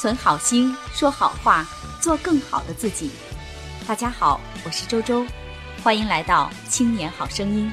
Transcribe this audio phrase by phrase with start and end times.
[0.00, 1.68] 存好心，说好话，
[2.00, 3.10] 做更好的自己。
[3.86, 5.26] 大家好，我是周周，
[5.82, 7.70] 欢迎来到《青年好声音》。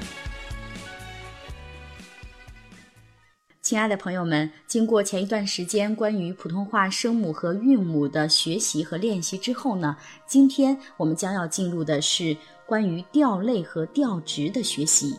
[3.61, 9.95] 亲爱的朋友们，经过前一段时间关于普通话声母和韵母的学习和练习之后呢，
[10.27, 12.35] 今天我们将要进入的是
[12.65, 15.17] 关于调类和调值的学习。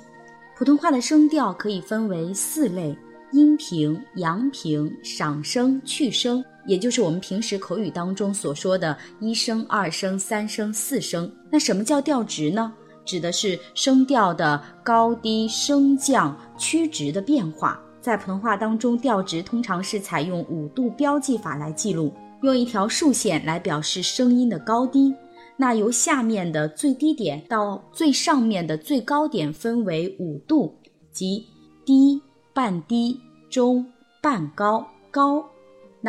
[0.59, 2.95] 普通话的声调可以分为四类。
[3.31, 11.29] 阴平、阳平、赏声、去声，也就是我们平时口语当中所说的一声、二声、三声、四声。
[11.51, 12.73] 那什么叫调值呢？
[13.05, 17.83] 指的是声调的高低升降曲直的变化。
[18.01, 22.13] 在普通话当中，调值通常是采用五度标记法来记录，
[22.43, 25.13] 用一条竖线来表示声音的高低。
[25.57, 30.79] 那由下面的最低点到最上面的最高点分为五度，
[31.11, 31.45] 即
[31.85, 32.23] 低。
[32.55, 33.87] 半低、中、
[34.21, 35.45] 半高、高，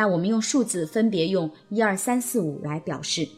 [0.00, 3.28] 那我们用数字分别用一二三四五来表示。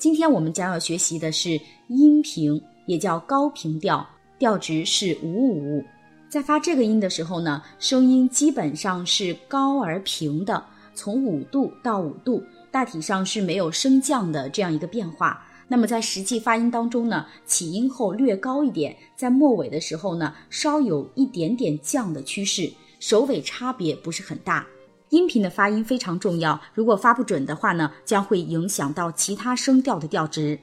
[0.00, 4.04] 今天我们将要学习的是阴平，也叫高平调，
[4.36, 5.84] 调值是五五。
[6.28, 10.60] 在发这个音的时候呢，声音基本上是高而平的，
[10.92, 15.46] 从五度到五度，大体上是没有升降的这样一个变化。
[15.68, 24.66] 那么在实际发音当中呢，起音后略高一点，在末尾的时候呢，稍有一点点降的趋势，首尾差别不是很大。
[25.10, 30.58] 音频的发音非常重要，如果发不准的话呢，将会影响到其他声调的调值。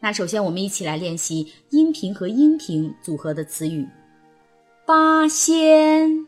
[0.00, 3.86] 那首先我们一起来练习音频和音频组合的词语：
[4.86, 6.26] 八仙、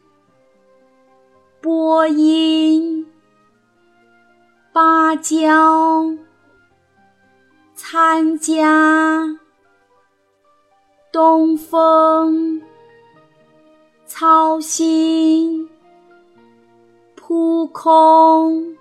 [1.60, 3.06] 播音、
[4.72, 6.14] 芭蕉。
[7.74, 9.26] 参加，
[11.10, 12.62] 东风，
[14.06, 15.68] 操心，
[17.72, 18.76] 空，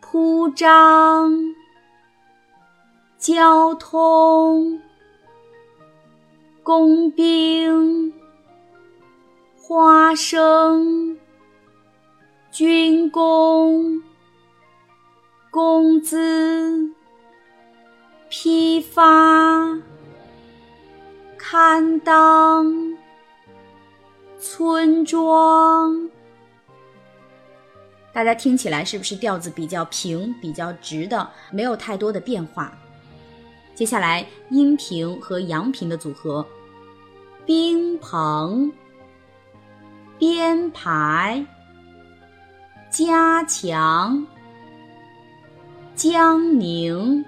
[0.00, 1.32] 铺张，
[3.18, 4.80] 交通，
[6.62, 8.12] 工兵，
[9.56, 11.18] 花生，
[12.50, 14.02] 军工，
[15.50, 16.90] 工资。
[18.32, 19.76] 批发、
[21.36, 22.96] 堪当、
[24.38, 26.08] 村庄，
[28.12, 32.72] 大家听起来是不是调子比较平、比较直的，没有太多的变化？
[33.74, 36.46] 接下来阴平和阳平的组合：
[37.46, 38.72] 冰棚、
[40.18, 41.44] 编排、
[42.90, 44.26] 加强、
[45.94, 47.24] 江宁。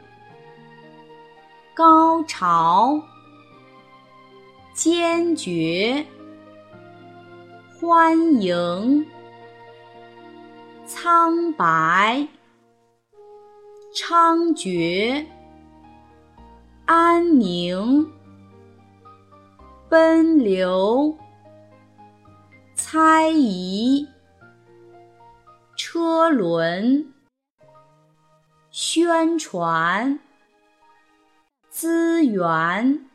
[1.74, 3.00] 高潮，
[4.74, 6.04] 坚决，
[7.80, 9.06] 欢迎，
[10.84, 12.28] 苍白，
[13.94, 15.24] 猖獗，
[16.86, 18.10] 安宁，
[19.88, 21.16] 奔流，
[22.74, 24.06] 猜疑，
[25.76, 27.14] 车轮，
[28.70, 30.18] 宣传。
[31.70, 33.08] 资源，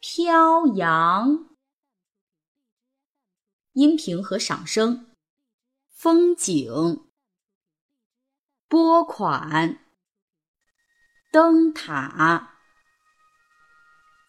[0.00, 1.46] 飘扬，
[3.74, 5.07] 音频和赏声，
[6.00, 7.10] 风景，
[8.68, 9.80] 拨款，
[11.32, 12.50] 灯塔，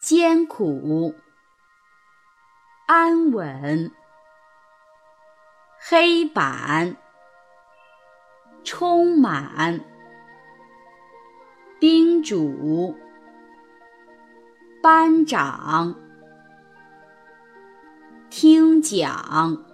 [0.00, 1.14] 艰苦，
[2.88, 3.92] 安稳，
[5.78, 6.96] 黑板，
[8.64, 9.78] 充满。
[11.78, 12.98] 宾主、
[14.82, 15.94] 班长、
[18.28, 19.69] 听讲、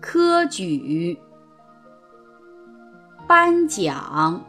[0.00, 1.18] 科举、
[3.28, 4.44] 颁奖、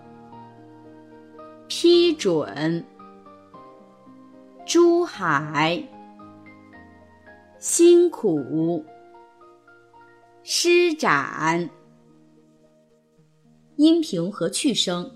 [1.68, 2.86] 批准、
[4.66, 5.84] 珠海、
[7.60, 8.84] 辛苦、
[10.44, 11.70] 施展、
[13.76, 15.10] 音频和去声。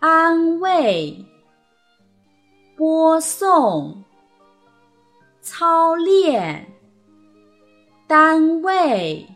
[0.00, 1.14] 安慰、
[2.74, 4.02] 播送、
[5.42, 6.66] 操练、
[8.06, 9.26] 单位、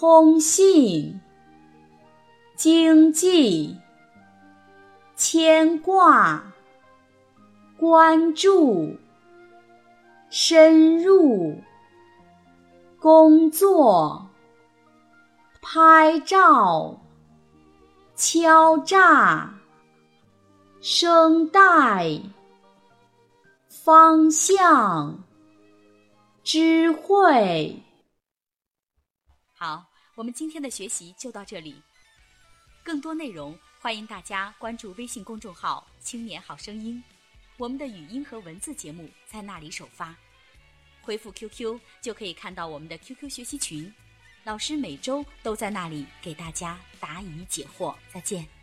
[0.00, 1.20] 通信、
[2.56, 3.76] 经济、
[5.14, 6.42] 牵挂、
[7.76, 8.96] 关注、
[10.30, 11.60] 深入、
[12.98, 14.30] 工作、
[15.60, 16.98] 拍照。
[18.16, 19.52] 敲诈，
[20.80, 22.22] 声带，
[23.68, 25.22] 方向，
[26.42, 27.82] 智慧。
[29.54, 29.89] 好，
[30.20, 31.80] 我们今天的学习就到这里，
[32.84, 37.02] 更多内容欢迎大家关注微信公众号“青年好声音”，
[37.56, 40.14] 我们的语音和文字节目在那里首发。
[41.00, 43.90] 回复 QQ 就可以看到我们的 QQ 学习群，
[44.44, 47.96] 老师每周都在那里给大家答疑解惑。
[48.12, 48.59] 再见。